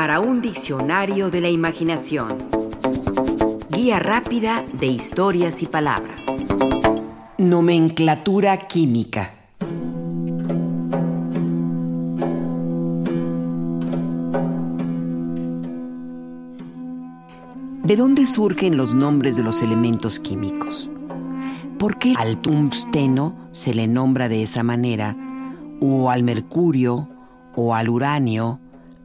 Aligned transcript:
para 0.00 0.18
un 0.18 0.40
diccionario 0.40 1.30
de 1.30 1.42
la 1.42 1.50
imaginación. 1.50 2.38
Guía 3.68 3.98
rápida 3.98 4.64
de 4.72 4.86
historias 4.86 5.62
y 5.62 5.66
palabras. 5.66 6.24
Nomenclatura 7.36 8.66
química. 8.66 9.34
¿De 17.84 17.96
dónde 17.96 18.24
surgen 18.24 18.78
los 18.78 18.94
nombres 18.94 19.36
de 19.36 19.42
los 19.42 19.60
elementos 19.60 20.18
químicos? 20.18 20.88
¿Por 21.78 21.98
qué 21.98 22.14
al 22.16 22.40
tungsteno 22.40 23.36
se 23.50 23.74
le 23.74 23.86
nombra 23.86 24.30
de 24.30 24.44
esa 24.44 24.62
manera? 24.62 25.14
¿O 25.82 26.08
al 26.08 26.22
mercurio? 26.22 27.06
¿O 27.54 27.74
al 27.74 27.90
uranio? 27.90 28.60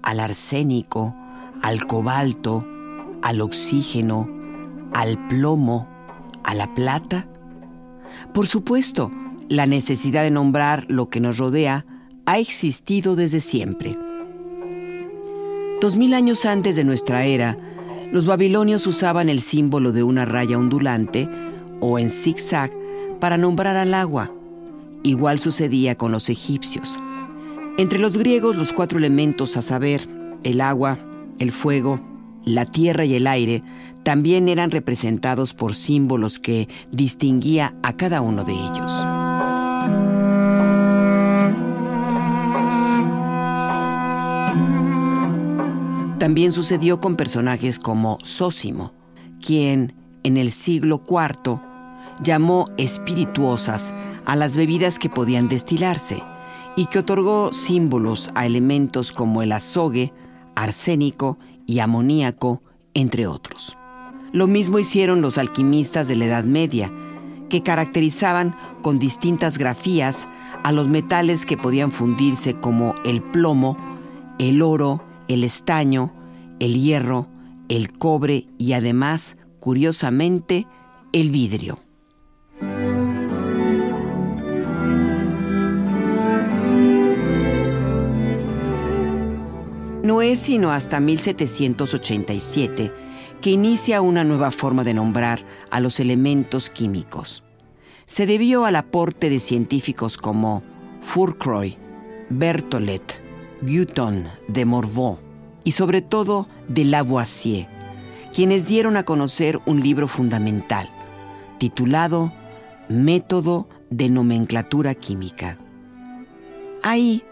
¿Al 0.06 0.20
arsénico? 0.20 1.16
¿Al 1.64 1.88
cobalto? 1.88 2.64
¿Al 3.24 3.42
oxígeno? 3.42 4.30
¿Al 4.94 5.18
plomo? 5.28 5.90
¿A 6.44 6.54
la 6.54 6.76
plata? 6.76 7.28
Por 8.32 8.46
supuesto, 8.46 9.12
la 9.50 9.66
necesidad 9.66 10.22
de 10.22 10.30
nombrar 10.30 10.86
lo 10.90 11.10
que 11.10 11.20
nos 11.20 11.40
rodea 11.40 11.88
ha 12.28 12.38
existido 12.38 13.16
desde 13.16 13.40
siempre. 13.40 13.98
Dos 15.82 15.96
mil 15.96 16.14
años 16.14 16.46
antes 16.46 16.76
de 16.76 16.84
nuestra 16.84 17.26
era, 17.26 17.58
los 18.12 18.28
babilonios 18.28 18.86
usaban 18.86 19.28
el 19.28 19.42
símbolo 19.42 19.92
de 19.92 20.04
una 20.04 20.24
raya 20.26 20.60
ondulante 20.60 21.28
o 21.80 21.98
en 21.98 22.12
zigzag 22.12 22.72
para 23.20 23.38
nombrar 23.38 23.76
al 23.76 23.96
agua. 23.96 24.32
Igual 25.02 25.40
sucedía 25.40 25.96
con 25.96 26.12
los 26.12 26.30
egipcios. 26.30 27.00
Entre 27.78 28.00
los 28.00 28.16
griegos 28.16 28.56
los 28.56 28.72
cuatro 28.72 28.98
elementos 28.98 29.58
a 29.58 29.62
saber, 29.62 30.08
el 30.44 30.62
agua, 30.62 30.98
el 31.40 31.52
fuego, 31.52 32.00
la 32.46 32.66
tierra 32.66 33.04
y 33.04 33.16
el 33.16 33.28
aire, 33.28 33.64
también 34.04 34.48
eran 34.48 34.72
representados 34.72 35.54
por 35.54 35.76
símbolos 35.76 36.40
que 36.40 36.70
distinguía 36.92 37.76
a 37.84 37.98
cada 37.98 38.22
uno 38.22 38.46
de 38.46 38.54
ellos. 38.54 38.94
También 46.18 46.54
sucedió 46.54 47.02
con 47.02 47.18
personajes 47.18 47.78
como 47.78 48.20
Sósimo, 48.24 48.94
quien 49.46 49.94
en 50.24 50.38
el 50.38 50.52
siglo 50.52 51.04
IV 51.06 51.60
llamó 52.24 52.70
espirituosas 52.78 53.94
a 54.24 54.38
las 54.38 54.56
bebidas 54.56 54.98
que 54.98 55.10
podían 55.10 55.50
destilarse 55.50 56.24
y 56.76 56.88
que 56.88 57.00
otorgó 57.00 57.54
símbolos 57.54 58.32
a 58.36 58.46
elementos 58.46 59.12
como 59.12 59.42
el 59.42 59.52
azogue, 59.52 60.14
arsénico 60.56 61.38
y 61.66 61.80
amoníaco, 61.80 62.62
entre 62.94 63.28
otros. 63.28 63.78
Lo 64.32 64.48
mismo 64.48 64.80
hicieron 64.80 65.22
los 65.22 65.38
alquimistas 65.38 66.08
de 66.08 66.16
la 66.16 66.26
Edad 66.26 66.44
Media, 66.44 66.92
que 67.50 67.64
caracterizaban 67.64 68.56
con 68.82 69.00
distintas 69.00 69.58
grafías 69.58 70.28
a 70.64 70.72
los 70.72 70.90
metales 70.90 71.46
que 71.46 71.58
podían 71.58 71.92
fundirse 71.92 72.56
como 72.56 72.96
el 73.06 73.22
plomo, 73.22 73.78
el 74.40 74.62
oro, 74.62 75.04
el 75.28 75.44
estaño, 75.44 76.14
el 76.60 76.82
hierro, 76.82 77.28
el 77.70 77.94
cobre 77.94 78.48
y 78.58 78.74
además, 78.74 79.38
curiosamente, 79.60 80.68
el 81.14 81.30
vidrio. 81.30 81.85
No 90.06 90.22
es 90.22 90.40
sino 90.40 90.70
hasta 90.70 91.00
1787 91.00 92.92
que 93.42 93.50
inicia 93.50 94.02
una 94.02 94.24
nueva 94.24 94.52
forma 94.52 94.84
de 94.84 94.94
nombrar 94.94 95.44
a 95.72 95.80
los 95.80 96.00
elementos 96.00 96.70
químicos. 96.70 97.42
Se 98.06 98.28
debió 98.28 98.66
al 98.66 98.76
aporte 98.76 99.32
de 99.32 99.40
científicos 99.40 100.20
como 100.20 100.62
Fourcroy, 101.02 101.80
Berthollet, 102.30 103.20
Guton, 103.64 104.28
de 104.48 104.66
Morveau 104.66 105.18
y 105.64 105.72
sobre 105.72 106.04
todo 106.04 106.48
de 106.68 106.86
Lavoisier, 106.86 107.68
quienes 108.32 108.68
dieron 108.68 108.98
a 108.98 109.06
conocer 109.06 109.60
un 109.66 109.82
libro 109.82 110.08
fundamental, 110.08 110.88
titulado 111.58 112.32
Método 112.90 113.68
de 113.90 114.10
Nomenclatura 114.10 114.94
Química. 114.94 115.58
Ahí, 116.84 117.24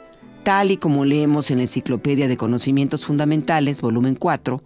tal 0.44 0.72
y 0.72 0.78
como 0.78 1.06
leemos 1.06 1.52
en 1.52 1.58
la 1.58 1.64
Enciclopedia 1.64 2.28
de 2.28 2.38
Conocimientos 2.38 3.06
Fundamentales, 3.06 3.82
volumen 3.82 4.16
4, 4.16 4.62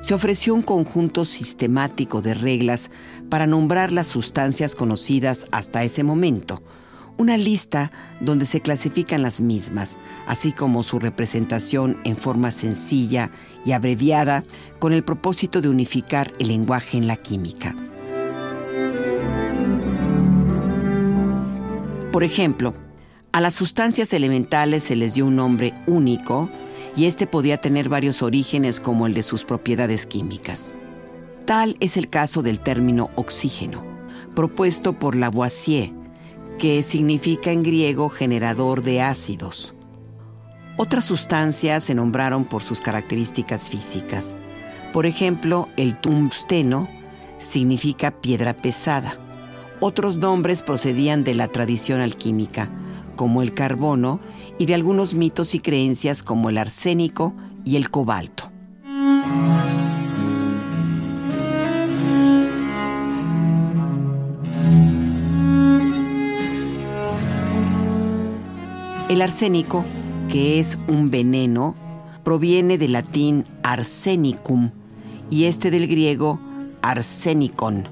se 0.00 0.14
ofreció 0.14 0.52
un 0.54 0.62
conjunto 0.62 1.24
sistemático 1.24 2.22
de 2.22 2.34
reglas 2.34 2.90
para 3.28 3.46
nombrar 3.46 3.92
las 3.92 4.08
sustancias 4.08 4.74
conocidas 4.74 5.46
hasta 5.52 5.84
ese 5.84 6.02
momento, 6.02 6.60
una 7.18 7.36
lista 7.36 7.92
donde 8.20 8.44
se 8.44 8.60
clasifican 8.60 9.22
las 9.22 9.40
mismas, 9.40 10.00
así 10.26 10.50
como 10.50 10.82
su 10.82 10.98
representación 10.98 11.96
en 12.02 12.16
forma 12.16 12.50
sencilla 12.50 13.30
y 13.64 13.72
abreviada 13.72 14.44
con 14.80 14.92
el 14.92 15.04
propósito 15.04 15.60
de 15.60 15.68
unificar 15.68 16.32
el 16.40 16.48
lenguaje 16.48 16.98
en 16.98 17.06
la 17.06 17.16
química. 17.16 17.76
Por 22.10 22.24
ejemplo, 22.24 22.74
a 23.32 23.40
las 23.40 23.54
sustancias 23.54 24.12
elementales 24.12 24.84
se 24.84 24.94
les 24.94 25.14
dio 25.14 25.26
un 25.26 25.36
nombre 25.36 25.72
único 25.86 26.50
y 26.96 27.06
este 27.06 27.26
podía 27.26 27.56
tener 27.56 27.88
varios 27.88 28.22
orígenes 28.22 28.78
como 28.78 29.06
el 29.06 29.14
de 29.14 29.22
sus 29.22 29.44
propiedades 29.44 30.04
químicas. 30.04 30.74
Tal 31.46 31.76
es 31.80 31.96
el 31.96 32.10
caso 32.10 32.42
del 32.42 32.60
término 32.60 33.10
oxígeno, 33.14 33.84
propuesto 34.34 34.98
por 34.98 35.16
Lavoisier, 35.16 35.92
que 36.58 36.82
significa 36.82 37.50
en 37.50 37.62
griego 37.62 38.10
generador 38.10 38.82
de 38.82 39.00
ácidos. 39.00 39.74
Otras 40.76 41.06
sustancias 41.06 41.84
se 41.84 41.94
nombraron 41.94 42.44
por 42.44 42.62
sus 42.62 42.80
características 42.80 43.70
físicas. 43.70 44.36
Por 44.92 45.06
ejemplo, 45.06 45.68
el 45.78 45.98
tungsteno 45.98 46.86
significa 47.38 48.10
piedra 48.10 48.54
pesada. 48.54 49.16
Otros 49.80 50.18
nombres 50.18 50.60
procedían 50.60 51.24
de 51.24 51.34
la 51.34 51.48
tradición 51.48 52.00
alquímica, 52.00 52.70
como 53.22 53.40
el 53.40 53.54
carbono, 53.54 54.18
y 54.58 54.66
de 54.66 54.74
algunos 54.74 55.14
mitos 55.14 55.54
y 55.54 55.60
creencias 55.60 56.24
como 56.24 56.50
el 56.50 56.58
arsénico 56.58 57.32
y 57.64 57.76
el 57.76 57.88
cobalto. 57.88 58.50
El 69.08 69.22
arsénico, 69.22 69.84
que 70.28 70.58
es 70.58 70.76
un 70.88 71.12
veneno, 71.12 71.76
proviene 72.24 72.76
del 72.76 72.90
latín 72.90 73.44
arsenicum 73.62 74.72
y 75.30 75.44
este 75.44 75.70
del 75.70 75.86
griego 75.86 76.40
arsenicon, 76.82 77.84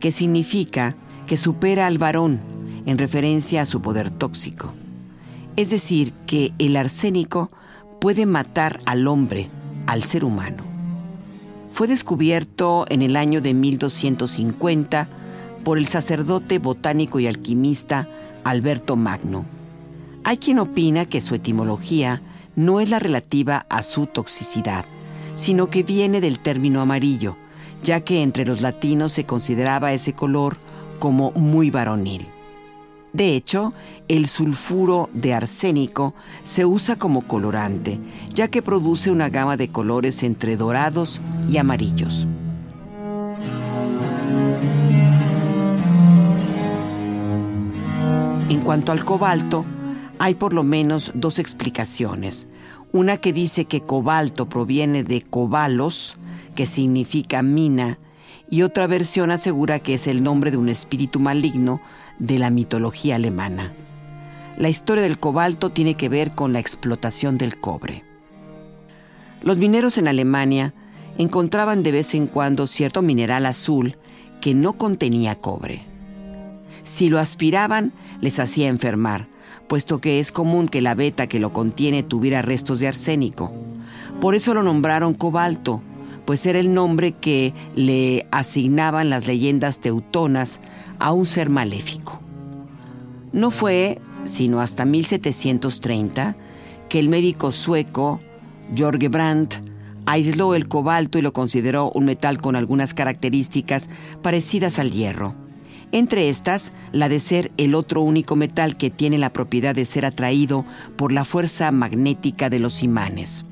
que 0.00 0.12
significa 0.12 0.96
que 1.26 1.38
supera 1.38 1.86
al 1.86 1.96
varón 1.96 2.59
en 2.86 2.98
referencia 2.98 3.62
a 3.62 3.66
su 3.66 3.80
poder 3.80 4.10
tóxico. 4.10 4.74
Es 5.56 5.70
decir, 5.70 6.12
que 6.26 6.52
el 6.58 6.76
arsénico 6.76 7.50
puede 8.00 8.26
matar 8.26 8.80
al 8.86 9.06
hombre, 9.06 9.50
al 9.86 10.04
ser 10.04 10.24
humano. 10.24 10.64
Fue 11.70 11.86
descubierto 11.86 12.86
en 12.88 13.02
el 13.02 13.16
año 13.16 13.40
de 13.40 13.54
1250 13.54 15.08
por 15.64 15.78
el 15.78 15.86
sacerdote 15.86 16.58
botánico 16.58 17.20
y 17.20 17.26
alquimista 17.26 18.08
Alberto 18.44 18.96
Magno 18.96 19.44
hay 20.22 20.36
quien 20.36 20.58
opina 20.58 21.06
que 21.06 21.20
su 21.20 21.34
etimología 21.34 22.22
no 22.56 22.80
es 22.80 22.90
la 22.90 22.98
relativa 22.98 23.66
a 23.68 23.82
su 23.82 24.06
toxicidad, 24.06 24.84
sino 25.34 25.70
que 25.70 25.82
viene 25.82 26.20
del 26.20 26.40
término 26.40 26.80
amarillo, 26.80 27.36
ya 27.82 28.00
que 28.00 28.22
entre 28.22 28.44
los 28.44 28.60
latinos 28.60 29.12
se 29.12 29.24
consideraba 29.24 29.92
ese 29.92 30.12
color 30.12 30.58
como 30.98 31.30
muy 31.32 31.70
varonil. 31.70 32.28
De 33.12 33.34
hecho, 33.34 33.72
el 34.08 34.26
sulfuro 34.26 35.10
de 35.12 35.34
arsénico 35.34 36.14
se 36.42 36.64
usa 36.64 36.96
como 36.96 37.22
colorante, 37.22 37.98
ya 38.32 38.48
que 38.48 38.62
produce 38.62 39.10
una 39.10 39.28
gama 39.28 39.56
de 39.56 39.68
colores 39.68 40.22
entre 40.22 40.56
dorados 40.56 41.20
y 41.50 41.56
amarillos. 41.56 42.28
En 48.48 48.60
cuanto 48.60 48.92
al 48.92 49.04
cobalto, 49.04 49.64
hay 50.18 50.34
por 50.34 50.52
lo 50.52 50.62
menos 50.62 51.12
dos 51.14 51.38
explicaciones. 51.38 52.48
Una 52.92 53.16
que 53.16 53.32
dice 53.32 53.64
que 53.64 53.80
cobalto 53.80 54.48
proviene 54.48 55.02
de 55.02 55.22
cobalos, 55.22 56.18
que 56.54 56.66
significa 56.66 57.42
mina, 57.42 57.98
y 58.50 58.62
otra 58.62 58.88
versión 58.88 59.30
asegura 59.30 59.78
que 59.78 59.94
es 59.94 60.08
el 60.08 60.24
nombre 60.24 60.50
de 60.50 60.56
un 60.56 60.68
espíritu 60.68 61.20
maligno 61.20 61.80
de 62.20 62.38
la 62.38 62.50
mitología 62.50 63.16
alemana. 63.16 63.72
La 64.56 64.68
historia 64.68 65.02
del 65.02 65.18
cobalto 65.18 65.70
tiene 65.70 65.94
que 65.94 66.08
ver 66.08 66.32
con 66.32 66.52
la 66.52 66.60
explotación 66.60 67.38
del 67.38 67.58
cobre. 67.58 68.04
Los 69.42 69.56
mineros 69.56 69.98
en 69.98 70.06
Alemania 70.06 70.74
encontraban 71.18 71.82
de 71.82 71.92
vez 71.92 72.14
en 72.14 72.26
cuando 72.26 72.66
cierto 72.66 73.02
mineral 73.02 73.46
azul 73.46 73.96
que 74.40 74.54
no 74.54 74.74
contenía 74.74 75.34
cobre. 75.34 75.82
Si 76.82 77.08
lo 77.08 77.18
aspiraban, 77.18 77.92
les 78.20 78.38
hacía 78.38 78.68
enfermar, 78.68 79.28
puesto 79.66 80.00
que 80.00 80.18
es 80.20 80.30
común 80.30 80.68
que 80.68 80.82
la 80.82 80.94
beta 80.94 81.26
que 81.26 81.40
lo 81.40 81.52
contiene 81.52 82.02
tuviera 82.02 82.42
restos 82.42 82.80
de 82.80 82.88
arsénico. 82.88 83.52
Por 84.20 84.34
eso 84.34 84.52
lo 84.52 84.62
nombraron 84.62 85.14
cobalto, 85.14 85.82
pues 86.26 86.44
era 86.44 86.58
el 86.58 86.74
nombre 86.74 87.12
que 87.12 87.54
le 87.74 88.26
asignaban 88.30 89.08
las 89.10 89.26
leyendas 89.26 89.80
teutonas 89.80 90.60
a 91.00 91.12
un 91.12 91.26
ser 91.26 91.50
maléfico. 91.50 92.20
No 93.32 93.50
fue 93.50 94.00
sino 94.24 94.60
hasta 94.60 94.84
1730 94.84 96.36
que 96.88 96.98
el 96.98 97.08
médico 97.08 97.52
sueco 97.52 98.20
Jorge 98.76 99.08
Brandt 99.08 99.54
aisló 100.06 100.54
el 100.54 100.68
cobalto 100.68 101.18
y 101.18 101.22
lo 101.22 101.32
consideró 101.32 101.90
un 101.90 102.04
metal 102.04 102.40
con 102.40 102.56
algunas 102.56 102.94
características 102.94 103.88
parecidas 104.22 104.78
al 104.78 104.90
hierro. 104.90 105.34
Entre 105.92 106.28
estas, 106.28 106.72
la 106.92 107.08
de 107.08 107.18
ser 107.18 107.50
el 107.56 107.74
otro 107.74 108.02
único 108.02 108.36
metal 108.36 108.76
que 108.76 108.90
tiene 108.90 109.18
la 109.18 109.32
propiedad 109.32 109.74
de 109.74 109.84
ser 109.84 110.04
atraído 110.04 110.64
por 110.96 111.10
la 111.10 111.24
fuerza 111.24 111.72
magnética 111.72 112.48
de 112.48 112.60
los 112.60 112.82
imanes. 112.82 113.44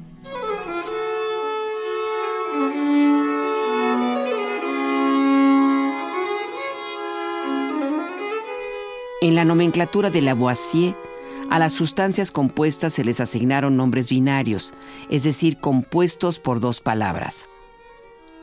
En 9.20 9.34
la 9.34 9.44
nomenclatura 9.44 10.10
de 10.10 10.22
Lavoisier, 10.22 10.94
a 11.50 11.58
las 11.58 11.72
sustancias 11.72 12.30
compuestas 12.30 12.92
se 12.92 13.04
les 13.04 13.18
asignaron 13.18 13.76
nombres 13.76 14.08
binarios, 14.10 14.74
es 15.10 15.24
decir, 15.24 15.58
compuestos 15.58 16.38
por 16.38 16.60
dos 16.60 16.80
palabras. 16.80 17.48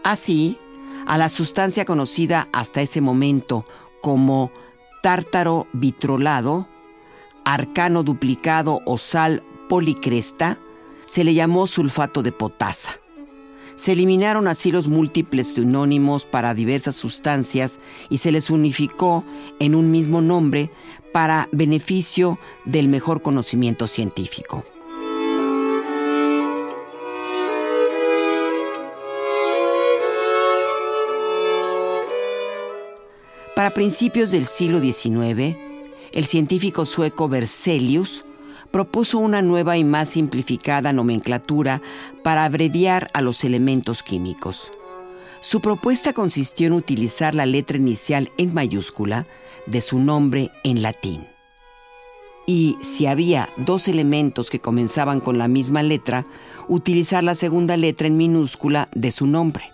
Así, 0.04 0.60
a 1.08 1.18
la 1.18 1.30
sustancia 1.30 1.86
conocida 1.86 2.50
hasta 2.52 2.82
ese 2.82 3.00
momento 3.00 3.66
como 4.02 4.52
tártaro 5.02 5.68
vitrolado, 5.72 6.68
arcano 7.46 8.04
duplicado 8.04 8.82
o 8.86 8.98
sal 8.98 9.44
policresta, 9.70 10.58
se 11.06 11.24
le 11.24 11.34
llamó 11.34 11.68
sulfato 11.68 12.22
de 12.22 12.34
potasa. 12.34 13.00
Se 13.76 13.92
eliminaron 13.92 14.48
así 14.48 14.72
los 14.72 14.88
múltiples 14.88 15.56
sinónimos 15.56 16.24
para 16.24 16.54
diversas 16.54 16.96
sustancias 16.96 17.82
y 18.10 18.20
se 18.20 18.32
les 18.32 18.50
unificó 18.50 19.26
en 19.60 19.76
un 19.76 19.92
mismo 19.92 20.22
nombre 20.22 20.72
para 21.12 21.50
beneficio 21.52 22.40
del 22.64 22.88
mejor 22.88 23.22
conocimiento 23.22 23.88
científico. 23.88 24.64
Para 33.56 33.72
principios 33.74 34.32
del 34.32 34.46
siglo 34.46 34.80
XIX, 34.80 35.56
el 36.12 36.26
científico 36.26 36.86
sueco 36.86 37.28
Berzelius 37.28 38.26
propuso 38.76 39.20
una 39.20 39.42
nueva 39.42 39.78
y 39.78 39.86
más 39.86 40.10
simplificada 40.10 40.92
nomenclatura 40.92 41.82
para 42.24 42.44
abreviar 42.44 43.08
a 43.14 43.22
los 43.22 43.46
elementos 43.46 44.04
químicos. 44.04 44.70
Su 45.40 45.62
propuesta 45.62 46.12
consistió 46.12 46.68
en 46.68 46.74
utilizar 46.74 47.36
la 47.36 47.46
letra 47.46 47.78
inicial 47.78 48.34
en 48.38 48.54
mayúscula 48.54 49.28
de 49.66 49.80
su 49.80 50.00
nombre 50.00 50.52
en 50.66 50.82
latín. 50.82 51.24
Y 52.46 52.76
si 52.82 53.06
había 53.06 53.48
dos 53.56 53.88
elementos 53.88 54.50
que 54.50 54.60
comenzaban 54.60 55.22
con 55.22 55.38
la 55.38 55.48
misma 55.48 55.82
letra, 55.82 56.26
utilizar 56.68 57.24
la 57.24 57.36
segunda 57.36 57.78
letra 57.78 58.08
en 58.08 58.18
minúscula 58.18 58.90
de 58.94 59.12
su 59.12 59.26
nombre. 59.26 59.72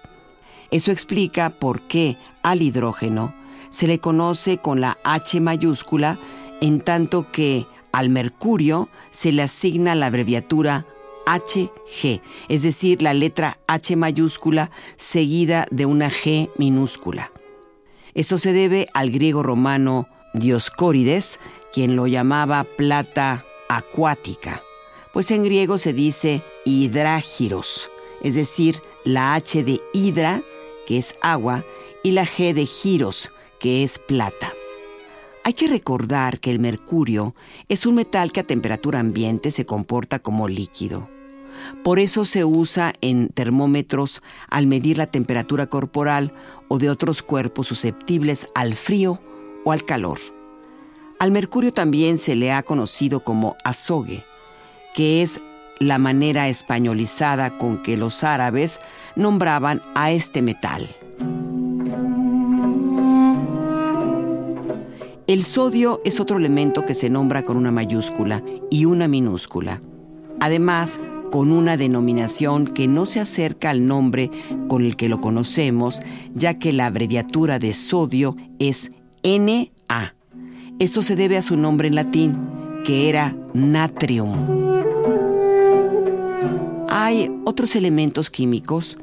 Eso 0.70 0.92
explica 0.92 1.50
por 1.50 1.82
qué 1.88 2.18
al 2.44 2.62
hidrógeno 2.62 3.34
se 3.72 3.88
le 3.88 3.98
conoce 3.98 4.60
con 4.60 4.80
la 4.80 5.00
H 5.04 5.42
mayúscula, 5.42 6.20
en 6.62 6.82
tanto 6.82 7.32
que 7.32 7.66
al 7.92 8.10
mercurio 8.10 8.90
se 9.10 9.32
le 9.32 9.44
asigna 9.44 9.96
la 9.96 10.08
abreviatura 10.08 10.86
HG, 11.26 12.22
es 12.50 12.64
decir, 12.64 13.02
la 13.02 13.14
letra 13.14 13.60
H 13.68 13.96
mayúscula 13.96 14.72
seguida 14.96 15.68
de 15.72 15.86
una 15.86 16.10
G 16.10 16.50
minúscula. 16.58 17.32
Eso 18.14 18.38
se 18.38 18.54
debe 18.54 18.88
al 18.94 19.12
griego 19.12 19.44
romano 19.44 20.08
Dioscórides, 20.34 21.40
quien 21.72 21.96
lo 21.96 22.08
llamaba 22.08 22.64
plata 22.64 23.46
acuática, 23.70 24.62
pues 25.14 25.32
en 25.32 25.44
griego 25.44 25.78
se 25.78 25.94
dice 25.94 26.42
hidrágiros, 26.66 27.90
es 28.22 28.36
decir, 28.36 28.82
la 29.04 29.36
H 29.36 29.64
de 29.64 29.82
hidra, 29.94 30.42
que 30.88 30.98
es 30.98 31.16
agua, 31.22 31.64
y 32.04 32.12
la 32.12 32.26
G 32.26 32.54
de 32.54 32.66
giros, 32.66 33.32
que 33.60 33.84
es 33.84 34.00
plata. 34.00 34.54
Hay 35.44 35.54
que 35.54 35.68
recordar 35.68 36.40
que 36.40 36.52
el 36.52 36.60
mercurio 36.60 37.34
es 37.68 37.88
un 37.88 37.96
metal 37.96 38.32
que 38.32 38.42
a 38.42 38.48
temperatura 38.48 39.00
ambiente 39.00 39.50
se 39.50 39.66
comporta 39.66 40.20
como 40.20 40.48
líquido. 40.48 41.10
Por 41.84 41.98
eso 42.00 42.26
se 42.26 42.46
usa 42.46 42.94
en 43.02 43.30
termómetros 43.30 44.22
al 44.50 44.68
medir 44.68 45.00
la 45.00 45.08
temperatura 45.08 45.68
corporal 45.68 46.34
o 46.68 46.78
de 46.78 46.92
otros 46.92 47.24
cuerpos 47.24 47.68
susceptibles 47.68 48.48
al 48.54 48.76
frío 48.76 49.20
o 49.66 49.72
al 49.72 49.84
calor. 49.84 50.20
Al 51.20 51.32
mercurio 51.32 51.72
también 51.72 52.20
se 52.20 52.36
le 52.36 52.52
ha 52.52 52.62
conocido 52.62 53.22
como 53.22 53.56
azogue, 53.64 54.24
que 54.94 55.24
es 55.24 55.42
la 55.80 55.98
manera 55.98 56.50
españolizada 56.50 57.58
con 57.58 57.82
que 57.82 57.98
los 57.98 58.24
árabes 58.24 58.80
nombraban 59.16 59.82
a 59.96 60.12
este 60.12 60.44
metal. 60.44 60.96
El 65.32 65.46
sodio 65.46 66.02
es 66.04 66.20
otro 66.20 66.38
elemento 66.38 66.86
que 66.86 66.94
se 66.94 67.10
nombra 67.10 67.44
con 67.44 67.56
una 67.56 67.72
mayúscula 67.72 68.44
y 68.70 68.84
una 68.84 69.08
minúscula. 69.08 69.82
Además, 70.42 71.00
con 71.32 71.54
una 71.54 71.78
denominación 71.78 72.66
que 72.66 72.90
no 72.90 73.06
se 73.06 73.22
acerca 73.22 73.70
al 73.70 73.88
nombre 73.88 74.30
con 74.68 74.84
el 74.86 74.98
que 74.98 75.08
lo 75.08 75.22
conocemos, 75.22 76.02
ya 76.36 76.60
que 76.60 76.74
la 76.74 76.88
abreviatura 76.88 77.60
de 77.60 77.72
sodio 77.72 78.36
es 78.60 78.92
Na. 79.24 80.16
Esto 80.80 81.02
se 81.02 81.16
debe 81.16 81.38
a 81.38 81.44
su 81.44 81.56
nombre 81.56 81.88
en 81.88 81.96
latín, 81.96 82.38
que 82.84 83.08
era 83.08 83.34
natrium. 83.54 84.34
Hay 86.90 87.34
otros 87.46 87.78
elementos 87.78 88.30
químicos 88.30 88.98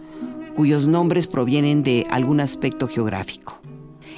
cuyos 0.55 0.87
nombres 0.87 1.27
provienen 1.27 1.83
de 1.83 2.07
algún 2.11 2.41
aspecto 2.41 2.87
geográfico. 2.87 3.63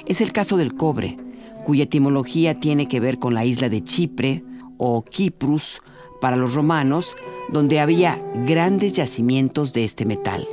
Es 0.05 0.19
el 0.19 0.33
caso 0.33 0.57
del 0.57 0.75
cobre, 0.75 1.17
cuya 1.63 1.83
etimología 1.83 2.59
tiene 2.59 2.87
que 2.87 2.99
ver 2.99 3.19
con 3.19 3.33
la 3.33 3.45
isla 3.45 3.69
de 3.69 3.83
Chipre 3.83 4.43
o 4.77 5.03
Kiprus 5.03 5.81
para 6.19 6.35
los 6.35 6.53
romanos, 6.53 7.15
donde 7.49 7.79
había 7.79 8.21
grandes 8.45 8.93
yacimientos 8.93 9.73
de 9.73 9.83
este 9.83 10.05
metal. 10.05 10.47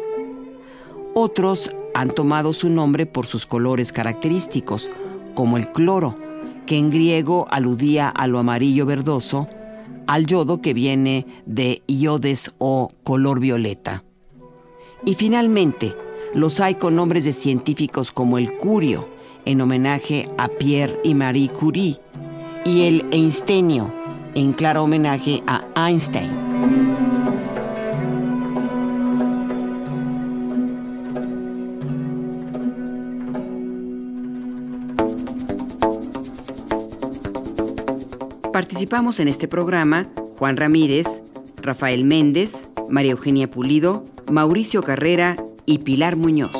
Otros 1.14 1.70
han 1.94 2.10
tomado 2.10 2.52
su 2.52 2.70
nombre 2.70 3.06
por 3.06 3.26
sus 3.26 3.46
colores 3.46 3.92
característicos, 3.92 4.90
como 5.34 5.56
el 5.56 5.72
cloro, 5.72 6.16
que 6.66 6.76
en 6.76 6.90
griego 6.90 7.46
aludía 7.50 8.08
a 8.08 8.26
lo 8.26 8.38
amarillo 8.38 8.86
verdoso, 8.86 9.48
al 10.06 10.26
yodo 10.26 10.60
que 10.60 10.74
viene 10.74 11.26
de 11.46 11.82
iodes 11.86 12.54
o 12.58 12.90
color 13.04 13.40
violeta. 13.40 14.04
Y 15.04 15.14
finalmente, 15.14 15.94
los 16.34 16.60
hay 16.60 16.74
con 16.74 16.96
nombres 16.96 17.24
de 17.24 17.32
científicos 17.32 18.12
como 18.12 18.38
el 18.38 18.56
curio, 18.56 19.08
en 19.44 19.60
homenaje 19.60 20.28
a 20.38 20.48
Pierre 20.48 20.98
y 21.04 21.14
Marie 21.14 21.48
Curie, 21.48 22.00
y 22.64 22.82
el 22.82 23.06
Einsteinio, 23.10 23.92
en 24.34 24.52
claro 24.52 24.84
homenaje 24.84 25.42
a 25.46 25.64
Einstein. 25.76 26.30
Participamos 38.58 39.20
en 39.20 39.28
este 39.28 39.46
programa 39.46 40.08
Juan 40.36 40.56
Ramírez, 40.56 41.22
Rafael 41.62 42.04
Méndez, 42.04 42.68
María 42.88 43.12
Eugenia 43.12 43.48
Pulido, 43.48 44.04
Mauricio 44.28 44.82
Carrera 44.82 45.36
y 45.64 45.78
Pilar 45.78 46.16
Muñoz. 46.16 46.57